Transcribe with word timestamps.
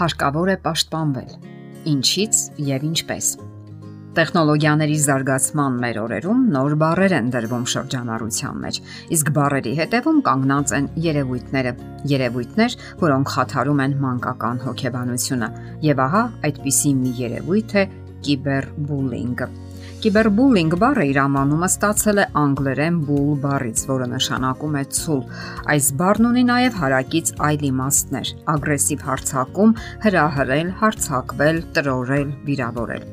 հարկավոր 0.00 0.50
է 0.56 0.58
պաշտպանվել։ 0.64 1.32
Ինչից 1.90 2.42
եւ 2.66 2.84
ինչպես։ 2.90 3.26
Տեխնոլոգիաների 4.10 4.96
զարգացման 5.04 5.76
մեր 5.84 5.98
օրերում 6.02 6.40
նոր 6.50 6.72
բառեր 6.82 7.12
են 7.18 7.28
դրվում 7.30 7.66
շրջանառության 7.72 8.56
մեջ, 8.64 8.80
իսկ 9.16 9.30
բառերի 9.36 9.74
հետևում 9.78 10.18
կանգնած 10.26 10.72
են 10.78 10.88
երևույթները, 11.04 11.72
երևույթներ, 12.10 12.76
որոնք 13.04 13.32
խաթարում 13.36 13.82
են 13.86 13.96
մանկական 14.02 14.62
հոգեբանությունը։ 14.66 15.50
Եվ 15.86 16.02
ահա 16.10 16.22
այդպիսի 16.50 16.94
մի 17.04 17.12
երևույթ 17.20 17.76
է 17.78 17.84
կիբերբուլինգը։ 18.26 19.48
Կիբերբուլինգ 20.00 20.74
բառը 20.80 21.02
իր 21.10 21.18
անվանումը 21.20 21.68
ստացել 21.68 22.20
է 22.22 22.24
անգլերեն 22.40 23.00
bull 23.04 23.34
բառից, 23.42 23.82
որը 23.90 24.06
նշանակում 24.14 24.78
է 24.80 24.84
ցուլ։ 24.96 25.20
Այս 25.76 25.90
բառն 26.00 26.30
ունի 26.30 26.46
նաև 26.54 26.80
հարակից 26.86 27.34
այլ 27.50 27.68
իմաստներ՝ 27.74 28.34
ագրեսիվ 28.56 29.06
հարցակում, 29.10 29.78
հրահրել, 30.08 30.74
հարցակվել, 30.80 31.64
տրորել, 31.76 32.36
վիրավորել։ 32.48 33.10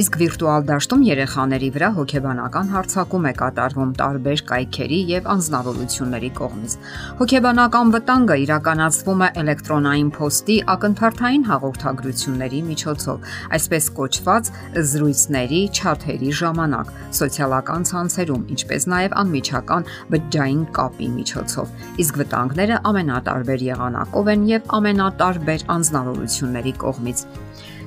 Իսկ 0.00 0.16
վիրտուալ 0.20 0.62
դաշտում 0.68 1.02
երեխաների 1.08 1.68
վրա 1.74 1.88
հոգեբանական 1.98 2.70
հարցակում 2.72 3.26
է 3.28 3.32
կատարվում 3.38 3.90
տարբեր 3.98 4.42
կայքերի 4.48 5.00
եւ 5.12 5.28
անznավորությունների 5.34 6.30
կողմից։ 6.38 6.76
Հոգեբանական 7.18 7.92
վտանգը 7.94 8.36
իրականացվում 8.44 9.24
է 9.26 9.28
էլեկտրոնային 9.42 10.10
փոստի 10.18 10.56
ակնթարթային 10.74 11.44
հաղորդագրությունների 11.48 12.60
միջոցով, 12.68 13.28
այսպես 13.58 13.90
կոչված 13.98 14.52
զրույցների, 14.92 15.62
չաթերի 15.78 16.30
ժամանակ, 16.42 16.92
սոցիալական 17.18 17.88
ցանցերում, 17.92 18.46
ինչպես 18.56 18.88
նաեւ 18.94 19.18
անմիջական 19.24 19.88
բջջային 20.14 20.62
կապի 20.78 21.08
միջոցով։ 21.18 21.66
Իսկ 22.04 22.22
վտանգները 22.22 22.80
ամենատարբեր 22.92 23.66
եղանակով 23.68 24.32
են 24.34 24.48
եւ 24.48 24.72
ամենատարբեր 24.78 25.66
անznավորությունների 25.78 26.74
կողմից։ 26.84 27.26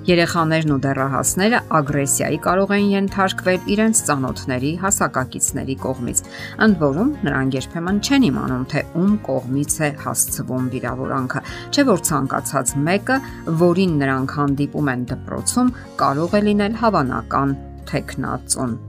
Երեխաներն 0.02 0.72
ու 0.74 0.78
դեռահասները 0.82 1.58
ագրեսիայի 1.78 2.38
կարող 2.42 2.72
են 2.74 2.88
ենթարկվել 2.90 3.68
իրենց 3.76 4.00
ծանոթների, 4.08 4.72
հասակակիցների 4.82 5.76
կողմից։ 5.84 6.22
Ընդ 6.66 6.80
որում, 6.82 7.12
նրանք 7.28 7.58
երբեմն 7.60 8.02
չեն 8.02 8.28
իմանում, 8.32 8.66
թե 8.74 8.84
ում 8.98 9.14
կողմից 9.30 9.78
է 9.78 9.90
հասցվում 10.02 10.70
վիրավորանքը, 10.74 11.44
չէ՞ 11.70 11.86
որ 11.92 12.06
ցանկացած 12.10 12.78
մեկը, 12.90 13.18
որին 13.62 13.98
նրանք 14.02 14.38
հանդիպում 14.42 14.96
են 14.96 15.06
դպրոցում, 15.14 15.76
կարող 16.02 16.34
է 16.34 16.42
լինել 16.50 16.82
հավանական 16.82 17.60
թեկնածուն 17.90 18.80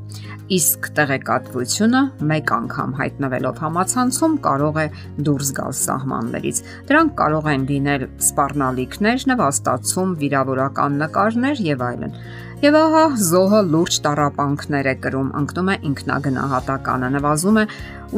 իսկ 0.53 0.89
տեղեկատվությունը 0.97 2.01
մեկ 2.29 2.51
անգամ 2.57 2.95
հայտնվելով 2.99 3.61
համացանցում 3.63 4.35
կարող 4.47 4.79
է 4.83 4.87
դուրս 5.29 5.51
գալ 5.59 5.75
սահմաններից։ 5.81 6.61
Դրանք 6.91 7.15
կարող 7.21 7.49
են 7.53 7.67
լինել 7.71 8.05
սպառնալիքներ, 8.27 9.27
նվաստացում, 9.33 10.15
վիրավորական 10.23 10.99
նկարներ 11.03 11.63
եւ 11.73 11.85
այլն։ 11.89 12.17
Եվ 12.63 12.79
ահա 12.79 13.05
զոհը 13.33 13.61
լուրջ 13.73 13.95
տարապանքներ 14.07 14.89
է 14.93 14.97
կրում, 15.03 15.31
ընկնում 15.41 15.71
է 15.73 15.77
ինքնագնահատականը, 15.89 17.09
նվազում 17.17 17.63
է 17.63 17.65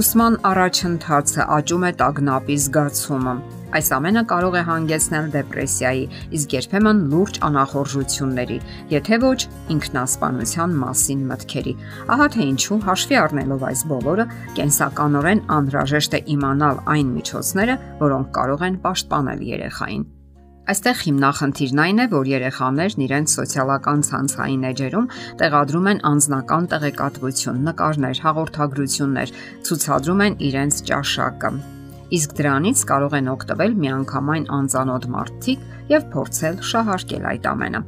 ուսման 0.03 0.41
առաջընթացը, 0.53 1.47
աճում 1.59 1.87
է 1.89 1.93
տագնապի 2.03 2.59
զգացումը 2.65 3.37
Այս 3.75 3.89
ամենը 3.97 4.23
կարող 4.31 4.55
է 4.55 4.61
հանգեցնել 4.69 5.31
դեպրեսիայի, 5.35 6.03
իսկ 6.39 6.53
երբեմն 6.55 7.01
լուրջ 7.11 7.39
անախորժությունների, 7.49 8.59
եթե 8.95 9.19
ոչ 9.25 9.39
ինքնասպանության 9.75 10.77
մասին 10.85 11.25
մտքերի։ 11.33 11.75
Ահա 12.15 12.29
թե 12.37 12.47
ինչու 12.55 12.79
հաշվի 12.87 13.19
առնելով 13.25 13.67
այս 13.71 13.85
բոլորը, 13.91 14.29
կենսականորեն 14.61 15.45
անհրաժեշտ 15.59 16.15
է 16.15 16.21
իմանալ 16.39 16.83
այն 16.95 17.15
միջոցները, 17.19 17.79
որոնք 18.05 18.31
կարող 18.39 18.65
են 18.71 18.79
պաշտպանել 18.87 19.45
երեխային։ 19.51 20.07
Այստեղ 20.65 21.01
հիմնախնդիրն 21.05 21.81
այն 21.83 21.99
է, 22.01 22.07
որ 22.15 22.29
երեխաներն 22.31 23.03
իրենց 23.05 23.35
սոցիալական 23.37 24.05
ցանցային 24.09 24.65
էջերում 24.71 25.11
տեղադրում 25.43 25.91
են 25.93 26.03
անձնական 26.15 26.71
տեղեկատվություն, 26.73 27.61
նկարներ, 27.69 28.25
հաղորդագրություններ, 28.25 29.37
ցուցադրում 29.69 30.27
են 30.31 30.43
իրենց 30.49 30.83
ճաշակը, 30.89 31.51
իսկ 32.15 32.35
դրանից 32.39 32.81
կարող 32.91 33.15
են 33.19 33.31
օգտվել 33.33 33.77
միանգամայն 33.85 34.45
անծանոթ 34.59 35.07
մարդիկ 35.15 35.63
եւ 35.91 36.05
փորձել 36.15 36.59
շահարկել 36.71 37.25
այդ 37.31 37.49
ամենը։ 37.51 37.81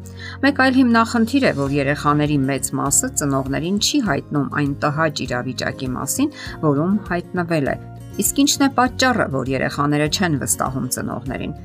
Մեկ 0.44 0.60
այլ 0.66 0.78
հիմնախնդիր 0.80 1.46
է, 1.46 1.52
որ 1.60 1.74
երեխաների 1.76 2.38
մեծ 2.50 2.70
մասը 2.80 3.10
ծնողներին 3.20 3.78
չի 3.86 4.00
հայտնում 4.08 4.48
այն 4.60 4.72
տհաճ 4.84 5.24
իրավիճակի 5.26 5.88
մասին, 5.96 6.30
որում 6.66 6.94
հայտնվել 7.10 7.72
է։ 7.72 7.76
Իսկ 8.16 8.38
ինչն 8.46 8.66
է 8.66 8.70
պատճառը, 8.76 9.26
որ 9.36 9.50
երեխաները 9.56 10.06
չեն 10.16 10.38
վստահում 10.44 10.86
ծնողներին։ 10.96 11.58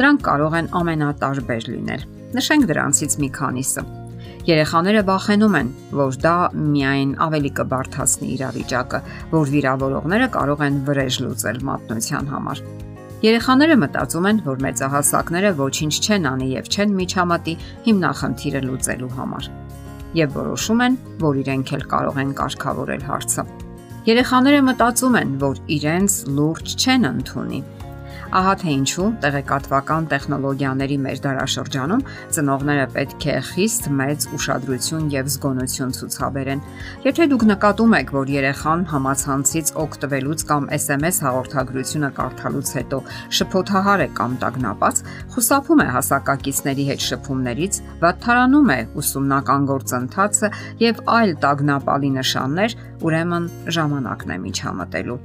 Դրանք 0.00 0.22
կարող 0.30 0.60
են 0.60 0.70
ամենատարբեր 0.80 1.72
լինել։ 1.74 2.06
Նշենք 2.38 2.70
դրանցից 2.70 3.18
մի 3.20 3.34
քանիսը։ 3.40 3.99
Երեխաները 4.48 5.00
վախենում 5.04 5.56
են, 5.58 5.70
որ 5.92 6.16
դա 6.24 6.34
միայն 6.56 7.10
ավելի 7.20 7.50
կբարթացնի 7.58 8.28
իրավիճակը, 8.34 9.00
որ 9.34 9.50
վիրավորողները 9.52 10.28
կարող 10.36 10.62
են 10.64 10.78
վրեժ 10.86 11.18
լուծել 11.24 11.58
մատնության 11.68 12.30
համար։ 12.32 12.62
Երեխաները 13.20 13.76
մտածում 13.82 14.28
են, 14.30 14.40
որ 14.46 14.62
մեծահասակները 14.64 15.50
ոչինչ 15.60 15.94
չեն 16.00 16.28
անի 16.30 16.48
եւ 16.54 16.70
չեն 16.72 16.94
միջամտի 17.00 17.54
հիմնախնդիրը 17.84 18.62
լուծելու 18.64 19.10
համար։ 19.20 19.50
Եվ 20.20 20.32
որոշում 20.40 20.80
են, 20.86 20.96
որ 21.20 21.42
իրենք 21.44 21.74
էլ 21.76 21.84
կարող 21.92 22.22
են 22.24 22.32
կարգավորել 22.40 23.04
հարցը։ 23.10 23.44
Երեխաները 24.08 24.62
մտածում 24.70 25.20
են, 25.20 25.36
որ 25.44 25.60
իրենց 25.76 26.16
լուրջ 26.40 26.74
չեն 26.80 27.10
ընդունի 27.10 27.60
Ահա 28.30 28.50
թե 28.60 28.72
ինչու 28.78 29.04
տեղեկատվական 29.24 30.04
տեխնոլոգիաների 30.10 30.96
մեր 31.02 31.20
դարաշրջանում 31.24 32.02
ծնողները 32.36 32.84
պետք 32.94 33.24
է 33.26 33.32
խիստ 33.48 33.88
մեծ 34.00 34.26
ուշադրություն 34.36 35.08
եւ 35.10 35.30
զգոնություն 35.34 35.94
ցուցաբերեն։ 35.98 36.62
Եթե 37.08 37.26
դուք 37.32 37.44
նկատում 37.50 37.96
եք, 37.98 38.12
որ 38.14 38.30
երեխան 38.34 38.84
համացանցից 38.92 39.72
օգտվելուց 39.82 40.44
կամ 40.50 40.70
SMS 40.78 41.18
հաղորդագրությունը 41.26 42.12
կարդալուց 42.20 42.72
հետո 42.78 43.02
շփոթահար 43.40 44.04
է 44.06 44.08
կամ 44.20 44.38
տագնապած, 44.46 45.02
խուսափում 45.34 45.82
է 45.82 45.88
հասակակիցների 45.98 46.86
հետ 46.90 47.04
շփումներից, 47.10 47.82
վատթարանում 48.06 48.70
է 48.70 48.80
ուսումնական 49.02 49.68
գործընթացը 49.74 50.54
եւ 50.86 51.02
այլ 51.18 51.36
տագնապալի 51.42 52.14
նշաններ, 52.20 52.78
ուրեմն 53.10 53.52
ժամանակն 53.74 54.34
է 54.38 54.40
միջամտելու։ 54.46 55.20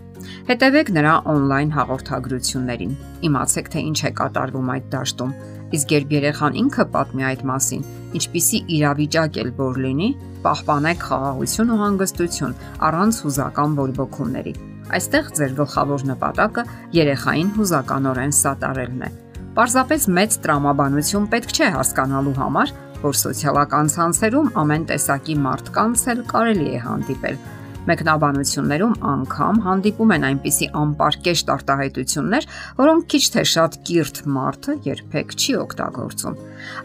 Հետևեք 0.50 0.92
նրա 0.96 1.14
on-line 1.32 1.74
հաղորդագրություններին։ 1.76 2.94
Իմացեք, 3.30 3.70
թե 3.74 3.84
ինչ 3.90 4.00
է 4.06 4.12
կատարվում 4.20 4.72
այդ 4.76 4.88
դաշտում։ 4.96 5.36
Իսկ 5.76 5.94
երբ 5.96 6.14
երեխան 6.16 6.58
ինքը 6.62 6.86
պատմի 6.94 7.26
այդ 7.30 7.44
մասին, 7.50 7.84
ինչպիսի 8.20 8.60
իրավիճակ 8.76 9.40
էլ 9.42 9.52
որ 9.60 9.80
լինի, 9.86 10.10
պահպանեք 10.46 11.06
խաղաղություն 11.10 11.74
ու 11.76 11.80
հանգստություն 11.82 12.58
առանց 12.86 13.20
հուզական 13.26 13.78
բորբոքումների։ 13.80 14.54
Այստեղ 14.96 15.30
ձեր 15.40 15.54
գլխավոր 15.60 16.08
նպատակը 16.14 16.64
երեխային 16.96 17.52
հուզականորեն 17.58 18.36
սատարելն 18.40 19.06
է։ 19.06 19.10
Պարզապես 19.56 20.06
մեծ 20.16 20.38
տրամաբանություն 20.46 21.28
պետք 21.34 21.54
չէ 21.56 21.70
հասկանալու 21.76 22.36
համար, 22.38 22.74
որ 23.06 23.18
սոցիալական 23.22 23.92
ցանցերում 23.96 24.50
ամեն 24.62 24.88
տեսակի 24.92 25.36
մարդկանց 25.46 26.04
էլ 26.14 26.22
կարելի 26.32 26.68
է 26.76 26.80
հանդիպել 26.86 27.38
Մեկնաբանություններում 27.86 28.94
անգամ 29.12 29.60
հանդիպում 29.66 30.14
են 30.16 30.28
այնպիսի 30.30 30.68
անպարկեշտ 30.82 31.52
արտահայտություններ, 31.56 32.48
որոնք 32.82 33.08
քիչ 33.14 33.24
թե 33.36 33.44
շատ 33.56 33.78
կիրթ 33.90 34.22
մարդը 34.36 34.78
երբեք 34.90 35.36
չի 35.36 35.58
օգտագործում։ 35.66 36.40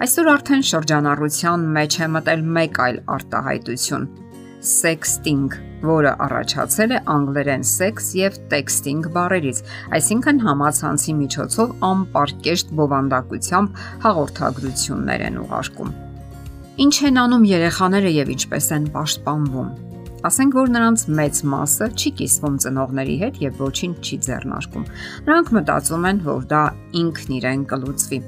Այսօր 0.06 0.33
արդեն 0.34 0.66
շրջանառության 0.71 1.69
մեջ 1.81 1.97
է 2.00 2.11
մտել 2.16 2.44
մեկ 2.61 2.83
այլ 2.84 3.00
արտահայտություն՝ 3.16 4.11
sexting, 4.61 5.49
որը 5.88 6.12
առաջացել 6.21 6.93
է 6.93 7.00
անգլերեն 7.15 7.62
sex 7.64 8.12
եւ 8.19 8.37
texting 8.52 9.06
բառերից, 9.14 9.62
այսինքն 9.97 10.43
համացանցի 10.44 11.14
միջոցով 11.25 11.75
անպարկեշտ 11.91 12.75
բովանդակությամբ 12.81 13.85
հաղորդագրություններ 14.05 15.29
են 15.31 15.44
ուղարկում։ 15.47 15.94
Ինչ 16.85 16.97
են 17.08 17.23
անում 17.25 17.47
երեխաները 17.56 18.12
եւ 18.20 18.35
ինչպես 18.37 18.75
են 18.76 18.91
պաշտպանվում։ 18.94 19.89
Ասենք 20.20 20.52
որ 20.52 20.69
նրանց 20.75 21.02
մեծ 21.17 21.38
մասը 21.49 21.87
չի 21.96 22.11
կիսվում 22.19 22.56
ծնողների 22.61 23.14
հետ 23.22 23.37
եւ 23.40 23.61
ոչինչ 23.64 23.94
չի 24.05 24.17
ձեռնարկում։ 24.26 24.82
Նրանք 25.28 25.52
մտածում 25.56 26.05
են, 26.11 26.20
որ 26.26 26.43
դա 26.50 26.61
ինքն 27.00 27.32
իրեն 27.38 27.62
կլուծվի։ 27.70 28.19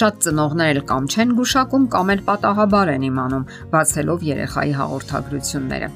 Շատ 0.00 0.22
ծնողներ 0.24 0.72
էլ 0.72 0.80
կամ 0.88 1.10
չեն 1.12 1.36
գուշակում, 1.40 1.84
կամ 1.92 2.14
էլ 2.14 2.24
պատահաբար 2.30 2.92
են 2.94 3.06
իմանում, 3.10 3.44
բացելով 3.76 4.26
երեխայի 4.30 4.74
հաղորդագրությունները։ 4.80 5.92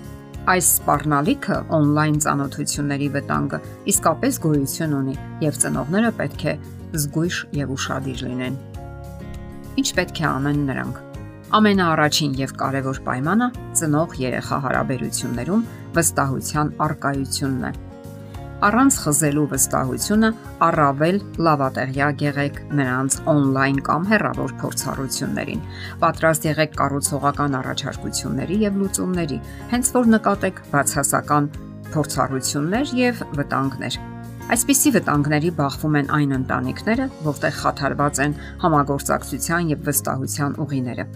Այս 0.53 0.71
սպառնալիքը 0.77 1.59
on-line 1.79 2.23
ծանոթությունների 2.29 3.11
վտանգը 3.17 3.65
իսկապես 3.93 4.41
գոյություն 4.45 4.97
ունի 5.01 5.19
եւ 5.49 5.61
ծնողները 5.65 6.15
պետք 6.21 6.49
է 6.53 6.57
զգույշ 6.93 7.43
եւ 7.65 7.77
ուրախadir 7.79 8.25
լինեն։ 8.29 8.65
Ինչ 9.81 9.89
պետք 9.97 10.25
է 10.25 10.29
անեն 10.29 10.65
նրանք 10.69 11.08
Ամենաառաջին 11.49 12.33
եւ 12.37 12.51
կարևոր 12.61 12.99
պայմանը 13.07 13.47
ծնող 13.81 14.17
երեխա 14.21 14.57
հարաբերություններում 14.65 15.61
վստահության 15.97 16.73
արկայությունն 16.85 17.63
է։ 17.69 17.71
Առանց 18.69 18.99
խզելու 19.05 19.45
վստահությունը 19.53 20.29
առավել 20.67 21.17
լավատեղյակ 21.47 22.25
եղեք 22.27 22.59
նրանց 22.81 23.17
on-line 23.33 23.81
կամ 23.87 24.05
հեռավոր 24.11 24.53
փորձառություններին։ 24.61 25.63
Պատրաստ 26.03 26.49
եղեք 26.51 26.77
կառուցողական 26.83 27.57
առաջարկությունների 27.63 28.61
եւ 28.67 28.79
լուծումների, 28.83 29.41
հենց 29.73 29.93
որ 29.97 30.13
նկատեք 30.19 30.63
բացասական 30.75 31.49
փորձառություններ 31.97 32.95
եւ 32.99 33.25
վտանգներ։ 33.41 33.99
Այսպիսի 34.49 34.93
վտանգների 34.99 35.51
բախվում 35.57 35.97
են 36.03 36.13
այն 36.19 36.31
ընտանիքները, 36.43 37.09
որտեղ 37.25 37.59
խաթարված 37.63 38.23
են 38.27 38.37
համագործակցության 38.65 39.75
եւ 39.77 39.83
վստահության 39.89 40.55
ուղիները։ 40.65 41.09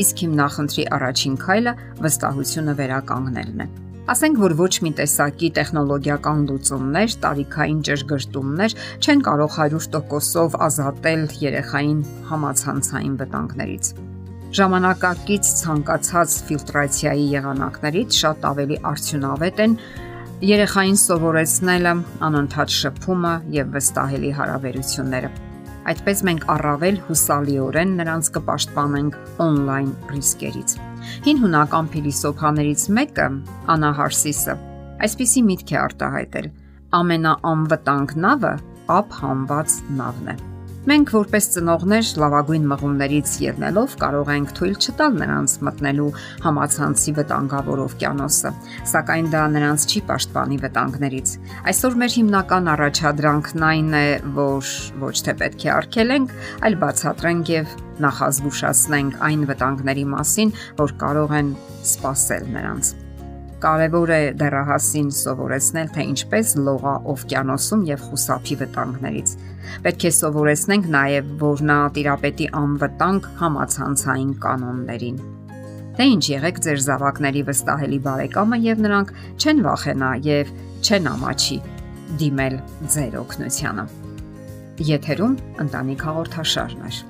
Իսկ 0.00 0.24
հիմնախնդրի 0.24 0.84
առաջին 0.96 1.38
քայլը 1.44 1.72
վստահությունը 2.04 2.74
վերականգնելն 2.80 3.64
է։ 3.64 3.68
Ասենք 4.10 4.38
որ 4.42 4.52
ոչ 4.58 4.72
մի 4.82 4.90
տեսակի 4.98 5.48
տեխնոլոգիական 5.56 6.38
լուծումներ, 6.50 7.12
տարիքային 7.24 7.82
ճշգրտումներ 7.86 8.72
չեն 9.04 9.20
կարող 9.26 9.58
100%-ով 9.58 10.56
ազատել 10.66 11.22
երեխային 11.44 12.00
համացանցային 12.30 13.12
վտանգներից։ 13.20 13.90
Ժամանակակից 14.58 15.50
ցանկացած 15.60 16.38
ֆիլտրացիայի 16.48 17.26
եղանակներից 17.36 18.18
շատ 18.24 18.48
ավելի 18.50 18.80
արդյունավետ 18.90 19.62
են 19.66 19.76
երեխային 20.50 20.98
սովորեցնելը, 21.04 21.94
անընդհատ 22.30 22.74
շփումը 22.80 23.36
եւ 23.60 23.70
վստահելի 23.78 24.34
հարաբերությունները։ 24.40 25.49
Այդպես 25.88 26.24
մենք 26.28 26.48
առավել 26.54 26.98
հուսալիորեն 27.08 27.94
նրանց 28.00 28.32
կպաշտպանենք 28.36 29.20
on-line 29.46 29.94
ռիսկերից։ 30.12 30.74
Հին 31.28 31.40
հունական 31.44 31.88
փիլիսոփաներից 31.94 32.84
մեկը 32.98 33.28
Անահարսիսը 33.76 34.56
այսպիսի 35.00 35.42
միտք 35.48 35.72
է 35.74 35.80
արտահայտել. 35.86 36.50
ամենաանվտանգ 37.00 38.14
նավը 38.26 38.54
ապ 38.98 39.18
համված 39.22 39.80
նավն 40.02 40.32
է։ 40.34 40.49
Մենք 40.88 41.10
որպես 41.12 41.46
ծնողներ 41.52 42.10
լավագույն 42.22 42.62
մղումներից 42.70 43.32
ելնելով 43.44 43.96
կարող 44.00 44.30
ենք 44.32 44.52
թույլ 44.56 44.76
չտալ 44.80 45.18
նրանց 45.20 45.56
մտնելու 45.66 46.06
համացանցի 46.46 47.12
վտանգավոր 47.18 47.82
օվկիանոսը, 47.84 48.52
սակայն 48.92 49.28
դա 49.34 49.42
նրանց 49.56 49.84
չի 49.90 50.02
պաշտպանի 50.08 50.58
վտանգներից։ 50.64 51.34
Այսօր 51.74 51.98
մեր 52.00 52.16
հիմնական 52.16 52.72
առաջադրանքն 52.76 53.66
այն 53.68 53.92
է, 54.00 54.06
որ 54.40 54.72
ոչ 55.04 55.14
թե 55.28 55.36
պետք 55.44 55.68
է 55.68 55.70
արգելենք, 55.76 56.34
այլ 56.64 56.80
բացատրենք 56.86 57.54
եւ 57.58 57.76
նախազգուշացնենք 58.08 59.20
այն 59.28 59.46
վտանգների 59.52 60.08
մասին, 60.16 60.56
որ 60.80 60.98
կարող 61.04 61.38
են 61.42 61.54
սпасել 61.92 62.52
նրանց։ 62.56 62.96
Կարևոր 63.60 64.10
է 64.14 64.20
դեռահասին 64.40 65.08
սովորեցնել, 65.12 65.88
թե 65.92 66.04
ինչպես 66.10 66.52
լողա 66.64 66.94
օվկիանոսում 67.12 67.82
եւ 67.90 68.04
խուսափի 68.06 68.56
վտանգներից։ 68.60 69.34
Պետք 69.84 70.06
է 70.08 70.12
սովորեցնենք 70.16 70.88
նաեւ, 70.94 71.28
որ 71.42 71.62
նա 71.68 71.76
տիրապետի 71.98 72.46
անվտանգ 72.60 73.28
համացանցային 73.42 74.32
կանոններին։ 74.46 75.20
Թե 76.00 76.08
ինչ 76.14 76.24
եղեք 76.30 76.62
ձեր 76.64 76.82
զավակների 76.86 77.44
վստահելի 77.50 78.00
բարեկամը 78.08 78.60
եւ 78.64 78.82
նրանք 78.86 79.14
չեն 79.36 79.62
վախենա 79.68 80.10
եւ 80.30 80.56
չեն 80.80 81.12
ամաչի 81.12 81.60
դիմել 82.24 82.58
ձեր 82.96 83.20
օգնությանը։ 83.20 83.86
Եթերում 84.88 85.38
ընտանիք 85.66 86.08
հաղորդաշարն 86.08 86.86
է։ 86.88 87.09